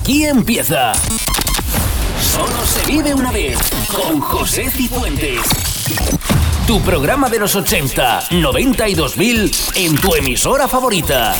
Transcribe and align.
Aquí 0.00 0.24
empieza. 0.24 0.92
Solo 2.22 2.64
se 2.64 2.90
vive 2.90 3.12
una 3.12 3.30
vez 3.30 3.58
con 3.94 4.18
José 4.18 4.70
Cifuentes. 4.70 5.42
Tu 6.66 6.80
programa 6.80 7.28
de 7.28 7.38
los 7.38 7.54
80, 7.54 8.28
90 8.30 8.88
y 8.88 8.94
2000 8.94 9.50
en 9.74 9.96
tu 9.96 10.14
emisora 10.14 10.68
favorita. 10.68 11.34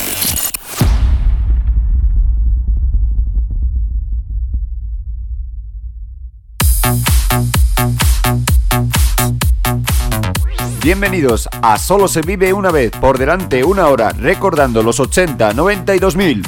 Bienvenidos 10.83 11.49
a 11.63 11.79
Solo 11.79 12.07
se 12.07 12.21
vive 12.21 12.53
una 12.53 12.69
vez 12.69 12.91
por 12.91 13.17
delante 13.17 13.63
una 13.63 13.87
hora 13.87 14.11
recordando 14.11 14.83
los 14.83 14.99
80, 14.99 15.53
90 15.53 15.95
y 15.95 15.99
2000. 15.99 16.43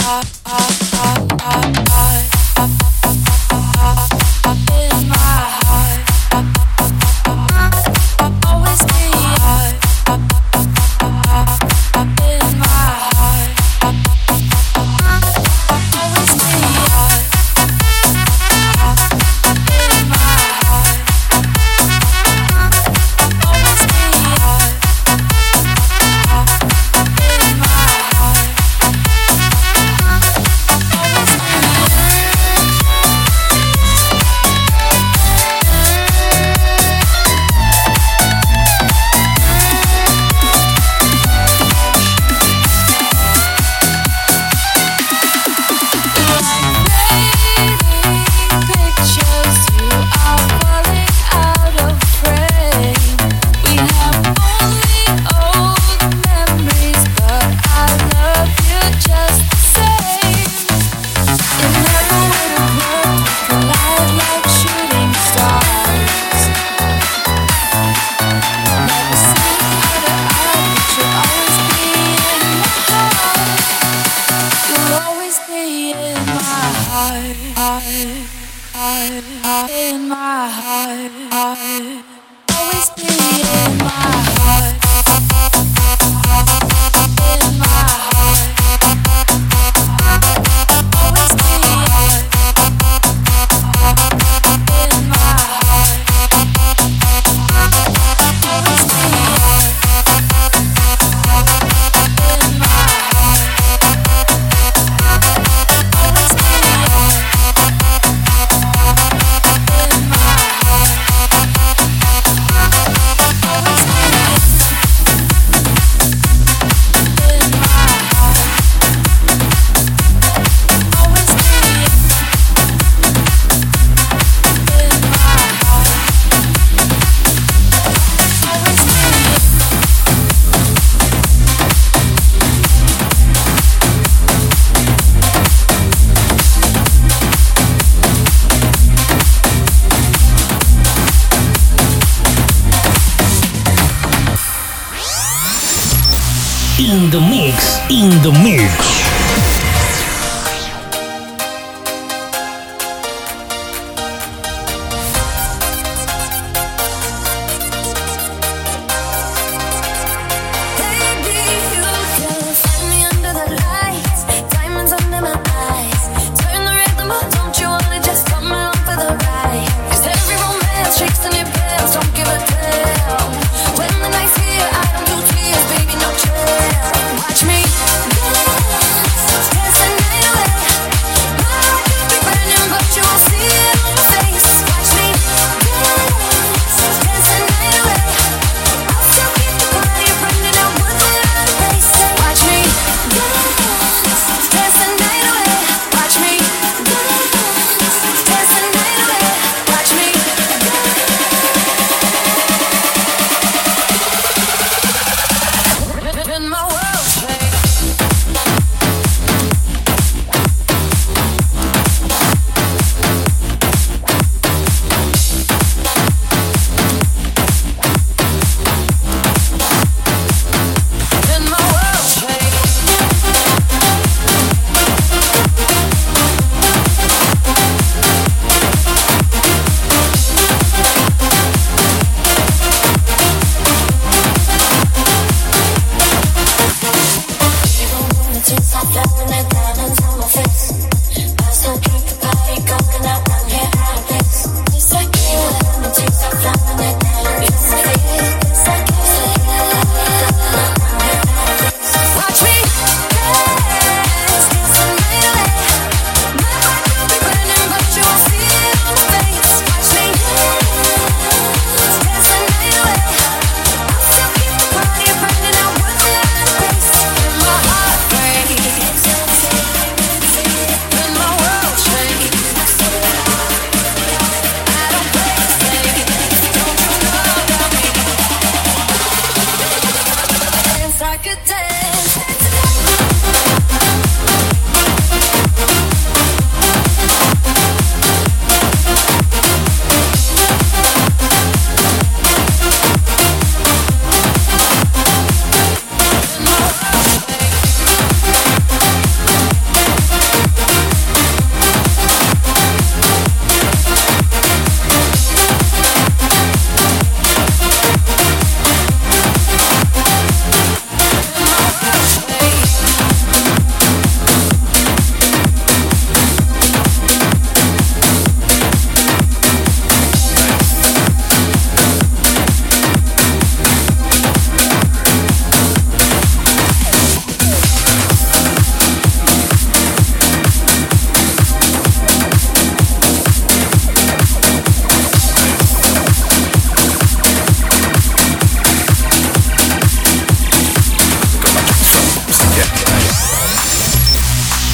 I, 0.00 0.22
I, 0.46 0.78
I, 0.92 1.26
I, 1.40 1.84
I. 1.90 2.31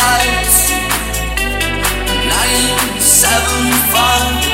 lights, 0.00 0.70
nine, 2.32 3.00
seven, 3.00 3.72
five. 3.92 4.49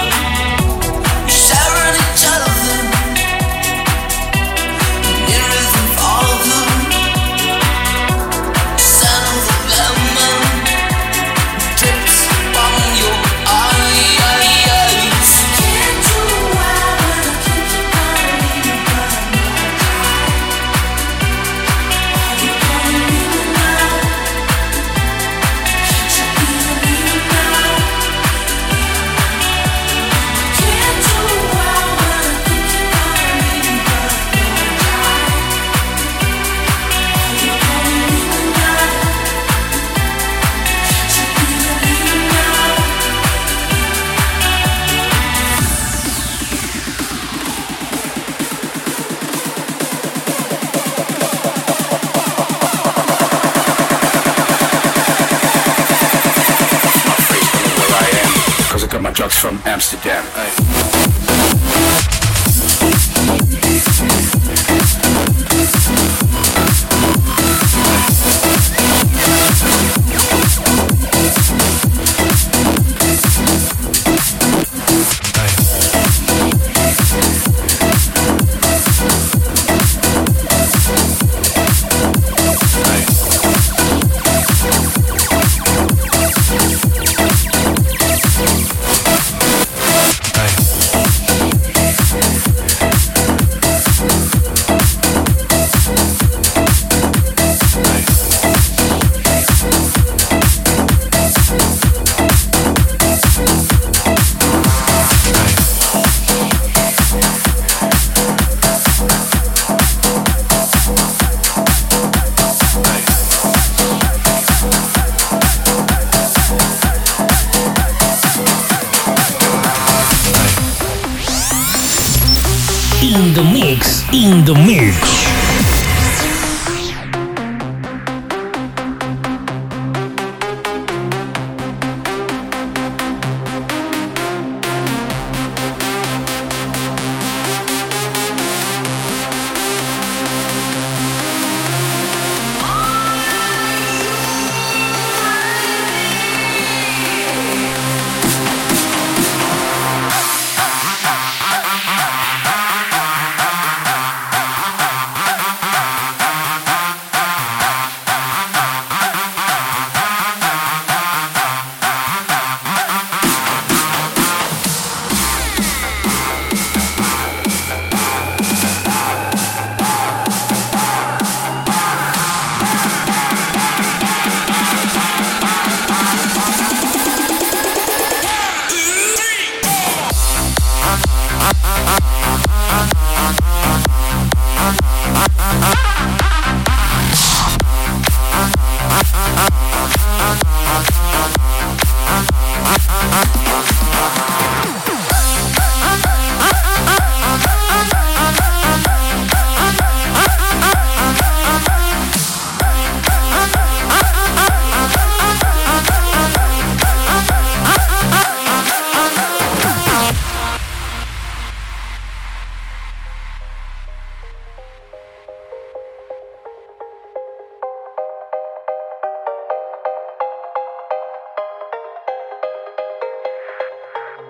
in 124.26 124.44
the 124.44 124.54
mix. 124.54 125.35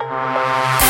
Música 0.08 0.85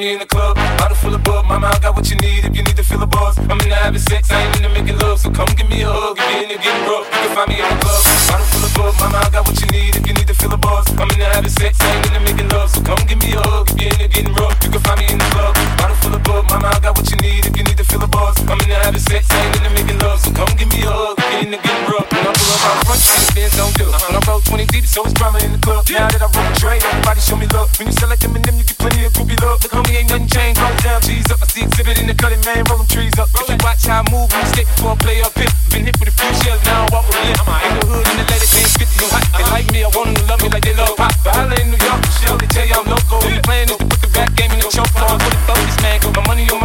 in 0.00 0.18
the 0.18 0.26
club, 0.26 0.56
bottle 0.80 0.96
full 0.96 1.14
of 1.14 1.22
bub. 1.22 1.44
Mama, 1.44 1.68
I 1.68 1.78
got 1.78 1.94
what 1.94 2.08
you 2.08 2.16
need 2.16 2.46
if 2.48 2.56
you 2.56 2.62
need 2.62 2.76
to 2.76 2.82
feel 2.82 3.02
a 3.02 3.06
buzz. 3.06 3.36
I'm 3.36 3.60
into 3.60 3.74
having 3.74 4.00
sex, 4.00 4.30
I 4.30 4.40
ain't 4.40 4.56
into 4.56 4.70
making 4.70 4.96
love. 4.98 5.20
So 5.20 5.30
come 5.30 5.46
give 5.54 5.68
me 5.68 5.82
a 5.82 5.90
hug 5.90 6.16
if 6.16 6.24
you're 6.32 6.42
into 6.48 6.56
getting 6.56 6.88
rough. 6.88 7.04
You 7.12 7.20
can 7.20 7.34
find 7.36 7.48
me 7.52 7.60
in 7.60 7.68
the 7.68 7.76
club, 7.76 8.00
bottle 8.24 8.46
full 8.48 8.64
of 8.64 8.72
bub. 8.72 8.94
Mama, 9.00 9.18
I 9.20 9.28
got 9.28 9.44
what 9.44 9.60
you 9.60 9.68
need 9.68 9.92
if 9.92 10.06
you 10.08 10.14
need 10.14 10.26
to 10.26 10.34
feel 10.34 10.52
a 10.52 10.56
buzz. 10.56 10.88
I'm 10.96 11.10
into 11.12 11.28
having 11.28 11.52
sex, 11.52 11.76
I 11.82 11.92
ain't 11.92 12.06
into 12.08 12.20
making 12.24 12.48
love. 12.48 12.70
So 12.72 12.80
come 12.80 13.04
give 13.04 13.20
me 13.20 13.36
a 13.36 13.40
hug 13.44 13.68
if 13.68 13.76
you're 13.76 13.92
into 13.92 14.08
getting 14.08 14.32
rough. 14.32 14.56
You 14.64 14.70
can 14.72 14.80
find 14.80 14.96
me 14.96 15.06
in 15.12 15.18
the 15.20 15.28
club, 15.28 15.52
bottle 15.76 15.96
full 16.00 16.14
of 16.16 16.22
bub. 16.24 16.48
Mama, 16.48 16.72
I 16.72 16.80
got 16.80 16.96
what 16.96 17.06
you 17.12 17.18
need 17.20 17.44
if 17.44 17.52
you 17.52 17.64
need 17.68 17.76
to 17.76 17.81
feel 17.92 18.02
a 18.02 18.08
buzz. 18.08 18.40
I'm 18.48 18.56
in 18.64 18.72
into 18.72 18.80
having 18.80 19.04
sex, 19.04 19.28
I 19.28 19.36
ain't 19.44 19.56
into 19.60 19.70
making 19.76 20.00
love. 20.00 20.18
So 20.24 20.32
come 20.32 20.48
give 20.56 20.72
me 20.72 20.80
a 20.80 20.88
hug 20.88 21.20
if 21.20 21.28
you're 21.28 21.44
into 21.44 21.60
getting 21.60 21.86
rough. 21.92 22.08
When 22.08 22.24
I 22.24 22.32
pull 22.32 22.52
up 22.56 22.64
out 22.64 22.78
front, 22.88 23.00
you 23.04 23.28
fans 23.36 23.54
don't 23.60 23.74
do. 23.76 23.84
When 23.84 24.16
I 24.16 24.20
roll 24.24 24.40
20 24.40 24.64
deep, 24.72 24.88
so 24.88 25.04
it's 25.04 25.12
drama 25.12 25.44
in 25.44 25.52
the 25.52 25.60
club. 25.60 25.84
Now 25.92 26.08
that 26.08 26.24
I 26.24 26.28
roll 26.32 26.48
a 26.48 26.54
tray, 26.56 26.80
everybody 26.80 27.20
show 27.20 27.36
me 27.36 27.46
love. 27.52 27.68
When 27.76 27.92
you 27.92 27.94
sell 27.94 28.08
like 28.08 28.24
them 28.24 28.32
and 28.32 28.44
them, 28.44 28.56
you 28.56 28.64
get 28.64 28.78
plenty 28.80 29.04
of 29.04 29.12
groupie 29.12 29.36
love. 29.44 29.60
Look, 29.60 29.72
homie, 29.76 30.00
ain't 30.00 30.08
nothing 30.08 30.28
changed 30.32 30.60
down, 30.80 31.00
G's 31.04 31.28
up. 31.28 31.44
I 31.44 31.46
see 31.52 31.62
exhibit 31.68 32.00
in 32.00 32.08
the 32.08 32.16
cutting, 32.16 32.40
man, 32.48 32.64
roll 32.72 32.80
them 32.80 32.88
trees 32.88 33.12
up. 33.20 33.28
If 33.36 33.48
you 33.52 33.58
watch 33.60 33.84
how 33.84 34.00
I 34.00 34.08
move, 34.08 34.32
I'm 34.32 34.46
skate 34.48 34.68
before 34.72 34.96
I 34.96 34.98
play 34.98 35.20
up 35.20 35.36
here. 35.36 35.52
Been 35.68 35.84
hit 35.84 35.96
with 36.00 36.08
a 36.08 36.14
few 36.16 36.32
shells, 36.40 36.64
now 36.64 36.88
I 36.88 36.96
walk 36.96 37.04
with 37.06 37.20
a 37.20 37.24
limp. 37.28 37.44
In 37.44 37.72
the 37.76 37.84
hood, 37.92 38.04
in 38.08 38.16
the 38.16 38.26
ladies 38.32 38.52
ain't 38.56 38.72
50 38.72 39.04
no 39.04 39.06
hot. 39.12 39.24
They 39.36 39.44
like 39.52 39.68
me, 39.68 39.80
I 39.84 39.90
want 39.92 40.08
them 40.08 40.16
to 40.16 40.24
love 40.32 40.40
me 40.40 40.48
like 40.48 40.64
they 40.64 40.76
love 40.76 40.96
pop. 40.96 41.12
But 41.20 41.36
holla 41.36 41.56
in 41.60 41.68
New 41.68 41.80
York, 41.80 42.00
shell, 42.08 42.40
they 42.40 42.48
tell 42.48 42.64
you 42.64 42.76
I'm 42.78 42.88
local. 42.88 43.20
The 43.20 43.42
plan 43.44 43.68
is 43.68 43.76
to 43.76 43.84
put 43.84 44.00
the 44.00 44.08
rap 44.16 44.30
game 44.32 44.52
in 44.56 44.64
the 44.64 44.68
choke 44.72 44.96
on. 44.96 45.20
Put 45.20 45.34
it 45.34 45.42
focus, 45.44 45.76
man, 45.84 46.00
got 46.00 46.12
my 46.16 46.22
money 46.30 46.46
on 46.50 46.61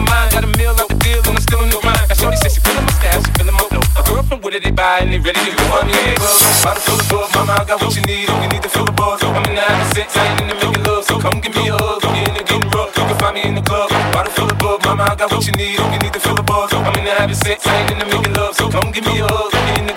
Wooded, 4.58 4.74
they 4.74 4.76
buy, 4.76 5.00
and 5.06 5.14
they 5.14 5.20
ready 5.20 5.38
to 5.38 5.54
go 5.54 5.66
on 5.78 5.86
the 5.86 5.94
club. 6.18 6.66
Bottle 6.66 6.82
full 6.82 6.98
of 6.98 7.10
bug, 7.10 7.30
mama, 7.36 7.62
I 7.62 7.66
got 7.66 7.82
what 7.82 7.94
you 7.94 8.02
need. 8.10 8.26
If 8.26 8.42
you 8.42 8.50
need 8.50 8.64
to 8.64 8.70
feel 8.70 8.86
the 8.86 8.92
buzz, 8.92 9.22
I'm 9.22 9.46
in 9.46 9.54
the 9.54 9.62
having 9.62 9.94
sex, 9.94 10.18
I 10.18 10.26
ain't 10.34 10.42
in 10.42 10.48
the 10.50 10.56
making 10.56 10.84
love. 10.84 11.04
So 11.06 11.20
come 11.20 11.40
give 11.42 11.54
me 11.54 11.70
a 11.70 11.78
hug, 11.78 12.02
if 12.02 12.10
you're 12.10 12.26
in 12.26 12.34
the 12.34 12.44
getting 12.44 12.70
rough. 12.74 12.98
You 12.98 13.06
can 13.06 13.18
find 13.22 13.36
me 13.36 13.42
in 13.46 13.54
the 13.54 13.62
club. 13.62 13.90
Bottle 14.14 14.34
full 14.34 14.50
of 14.50 14.58
bug, 14.58 14.82
mama, 14.82 15.14
I 15.14 15.16
got 15.16 15.32
what 15.32 15.46
you 15.46 15.54
need. 15.54 15.78
If 15.78 15.94
you 15.94 16.00
need 16.02 16.14
to 16.14 16.20
feel 16.20 16.34
the 16.34 16.42
buzz, 16.42 16.74
I'm 16.74 16.90
in 16.98 17.06
the 17.06 17.14
having 17.14 17.38
sex, 17.38 17.68
I 17.68 17.86
ain't 17.86 17.92
in 17.92 18.00
the 18.00 18.06
making 18.10 18.34
love. 18.34 18.56
So 18.56 18.70
come 18.70 18.90
give 18.92 19.06
me 19.06 19.22
a 19.22 19.28
hug, 19.30 19.54
if 19.54 19.62
you're 19.62 19.78
in 19.78 19.86
the 19.94 19.97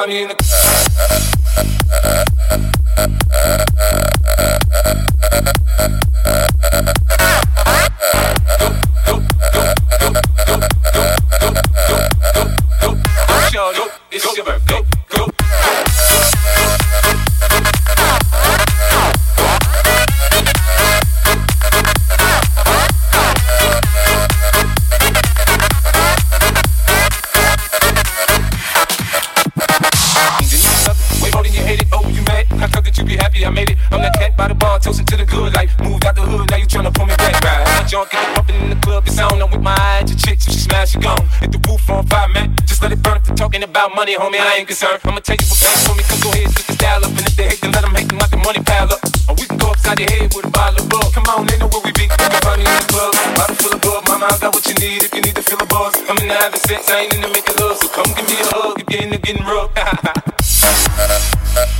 funny 0.00 0.22
in 0.22 0.28
the. 0.28 0.40
It's 14.12 14.36
your 14.36 14.44
birthday. 14.44 14.99
About 43.80 43.96
money, 43.96 44.14
homie, 44.14 44.36
I 44.36 44.60
ain't 44.60 44.68
concerned. 44.68 45.00
I'ma 45.04 45.20
tell 45.20 45.36
you 45.40 45.46
what 45.48 45.56
pays 45.56 45.80
for 45.88 45.96
me, 45.96 46.04
come 46.04 46.20
go 46.20 46.28
ahead, 46.36 46.52
switch 46.52 46.66
the 46.68 46.76
style 46.76 47.00
up. 47.00 47.16
And 47.16 47.24
if 47.24 47.36
they 47.36 47.48
hate, 47.48 47.60
then 47.64 47.72
let 47.72 47.80
them 47.80 47.94
hate, 47.96 48.08
then 48.12 48.18
let 48.18 48.30
the 48.30 48.36
money 48.36 48.60
pile 48.60 48.92
up. 48.92 49.00
Or 49.24 49.34
we 49.40 49.48
can 49.48 49.56
go 49.56 49.72
upside 49.72 49.98
your 49.98 50.10
head 50.10 50.28
with 50.36 50.44
a 50.44 50.50
bottle 50.52 50.84
of 50.84 50.88
bug. 50.92 51.08
Come 51.16 51.24
on, 51.32 51.46
they 51.46 51.56
know 51.56 51.68
where 51.72 51.80
we 51.80 51.92
be. 51.96 52.04
Me 52.04 52.12
in 52.12 52.76
the 52.76 52.86
club, 52.92 53.16
bottle 53.40 53.56
full 53.56 53.72
of 53.72 53.80
bug. 53.80 54.04
Mama, 54.04 54.28
I 54.28 54.36
got 54.36 54.52
what 54.52 54.66
you 54.68 54.76
need 54.76 55.08
if 55.08 55.14
you 55.16 55.22
need 55.22 55.36
to 55.36 55.42
feel 55.42 55.62
a 55.62 55.66
buzz. 55.66 55.96
I'm 55.96 56.18
in 56.20 56.28
the 56.28 56.36
having 56.36 56.60
sex, 56.60 56.90
I 56.92 57.08
ain't 57.08 57.14
in 57.14 57.24
the 57.24 57.28
making 57.32 57.56
love. 57.56 57.80
So 57.80 57.88
come 57.88 58.12
give 58.12 58.28
me 58.28 58.36
a 58.36 58.46
hug 58.52 58.84
if 58.84 58.86
you're 58.92 59.00
in 59.00 59.10
the 59.16 59.18
getting 59.18 59.48
rough. 59.48 59.72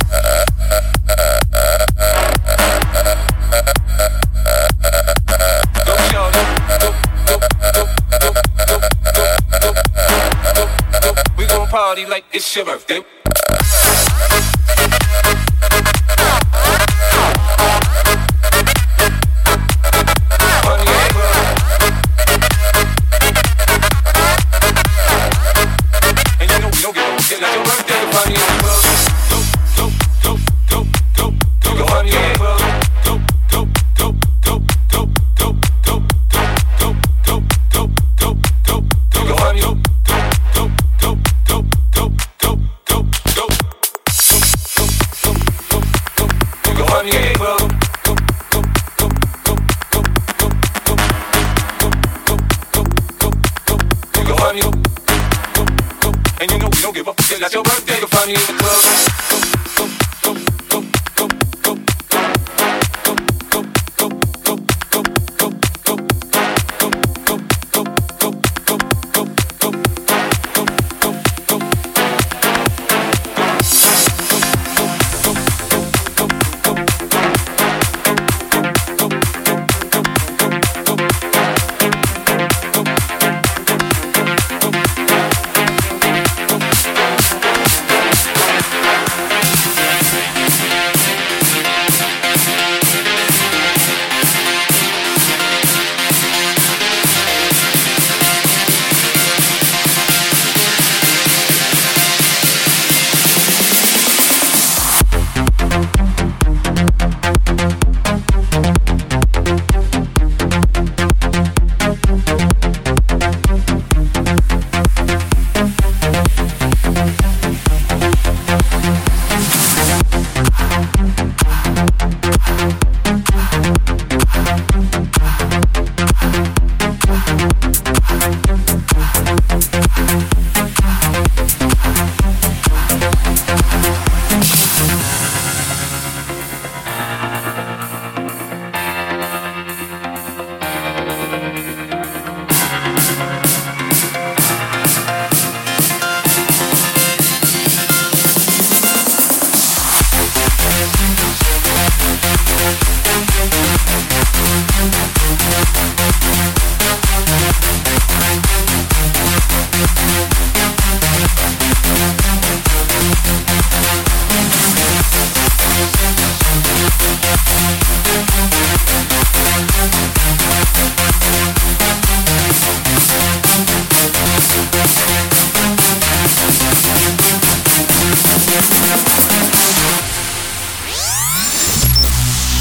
c'est 12.53 12.65
ma 12.65 12.75
vie. 12.75 13.20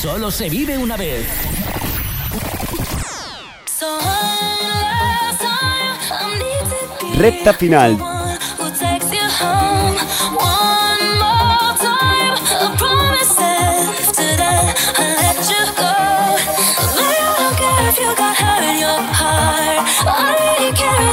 Solo 0.00 0.30
se 0.30 0.48
vive 0.48 0.78
una 0.78 0.96
vez. 0.96 1.26
Recta 7.16 7.52
final. 7.52 7.98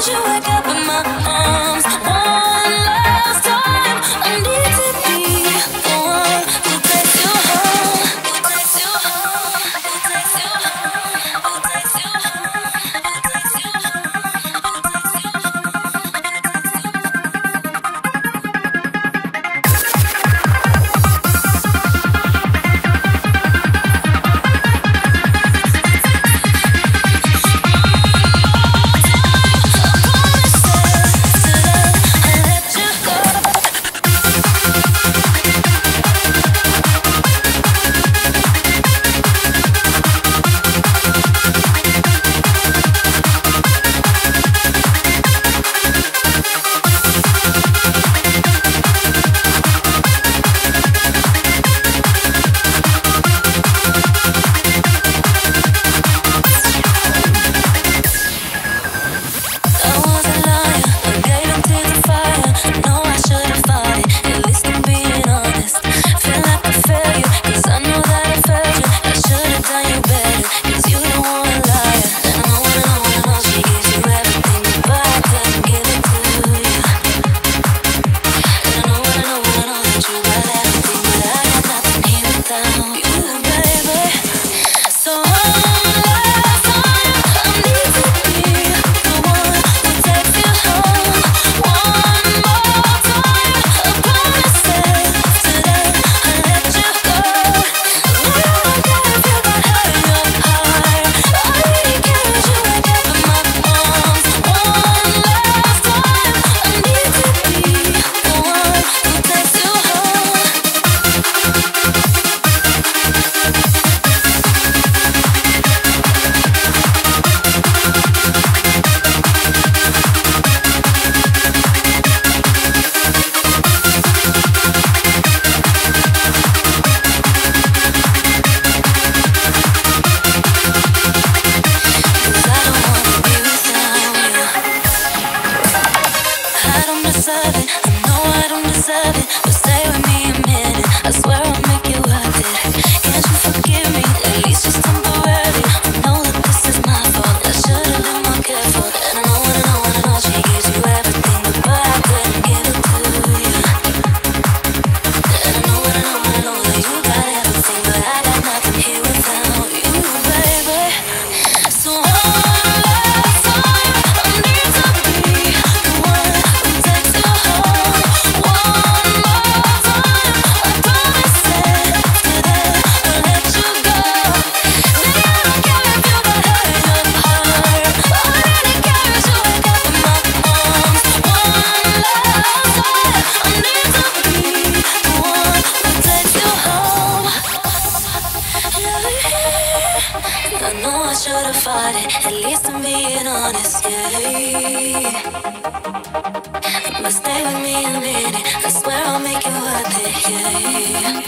you 0.07 0.56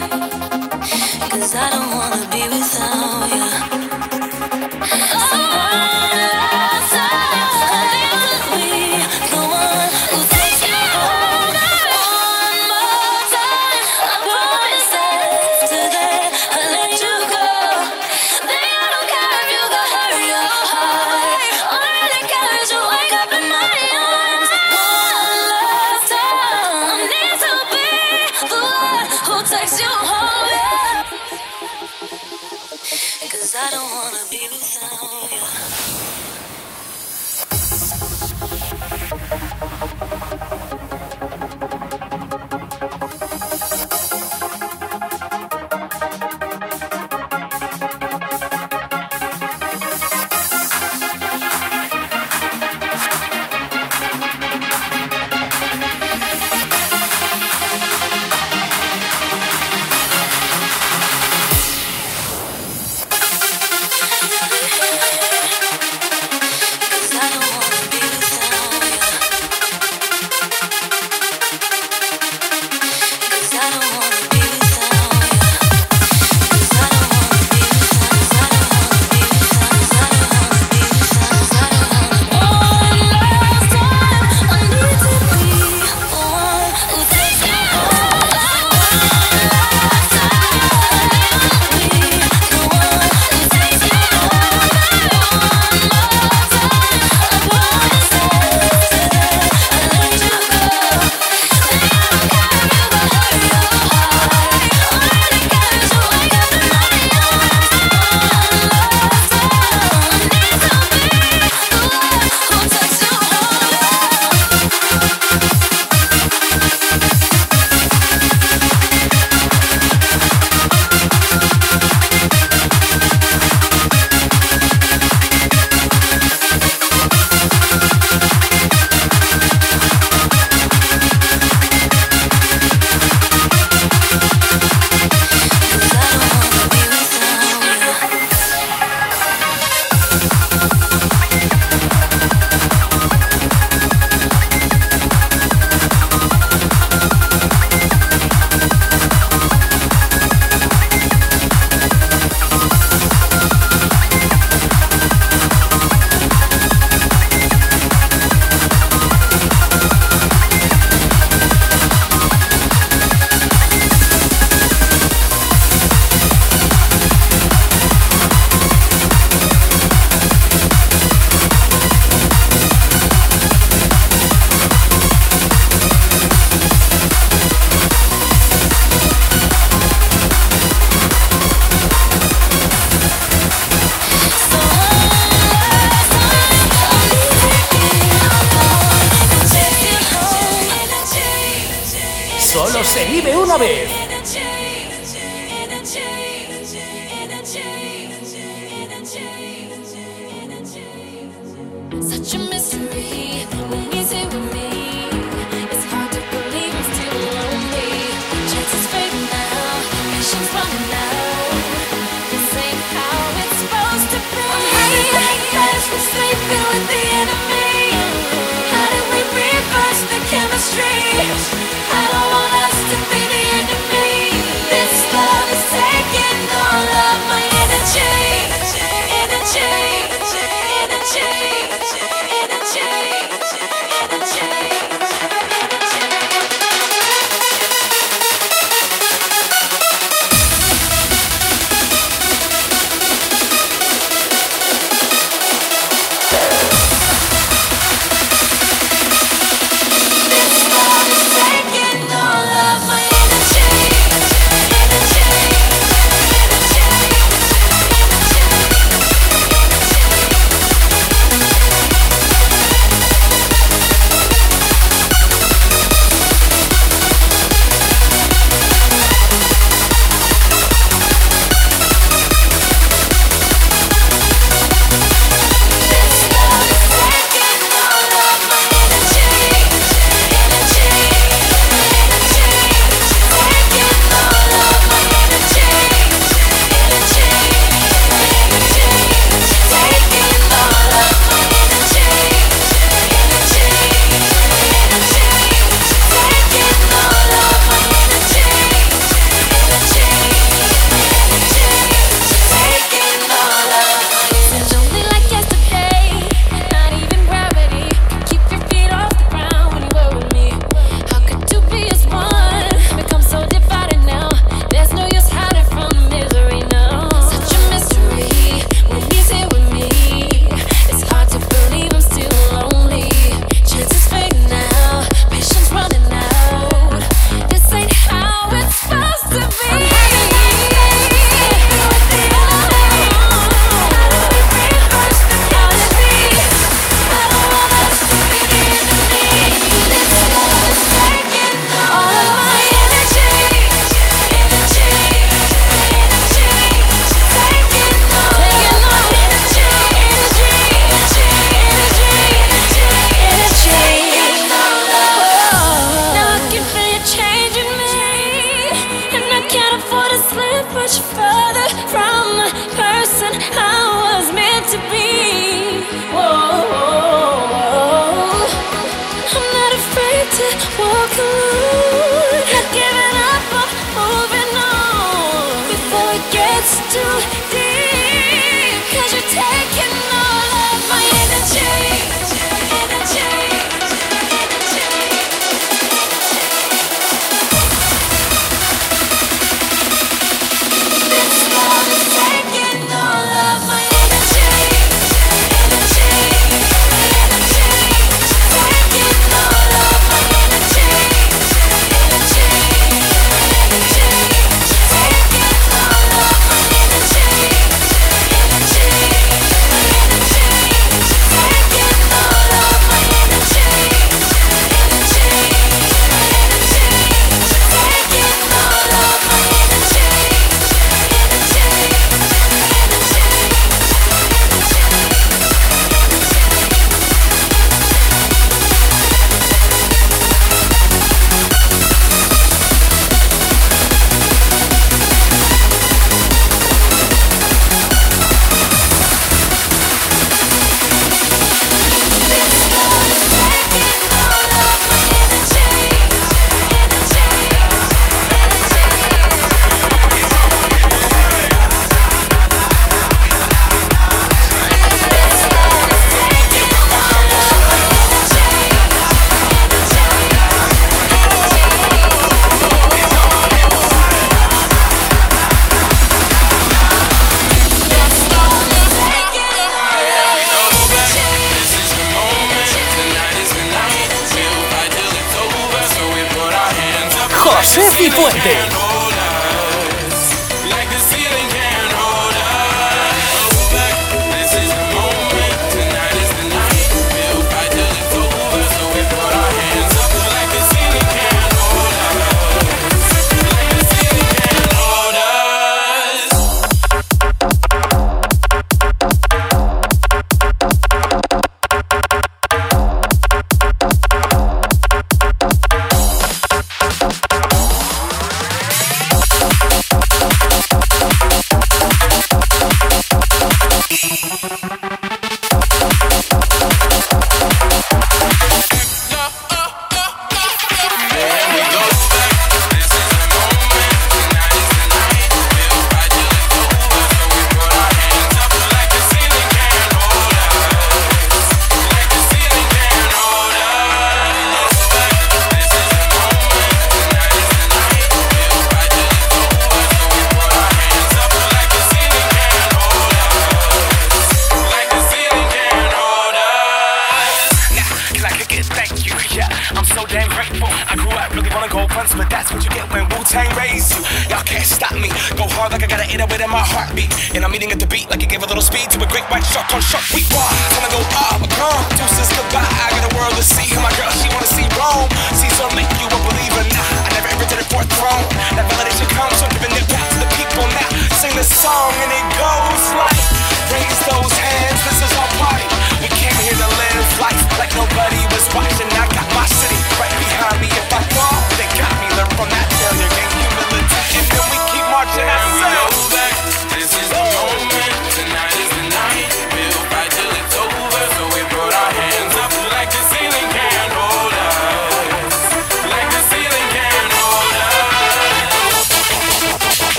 Cause 0.00 1.54
I 1.54 1.70
don't 1.70 1.90
wanna 1.94 2.28
be 2.30 2.48
without 2.48 3.70
you. 3.70 3.73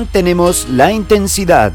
Mantenemos 0.00 0.66
la 0.70 0.92
intensidad. 0.92 1.74